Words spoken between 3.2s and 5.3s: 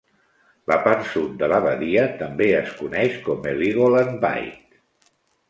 com Heligoland Bight.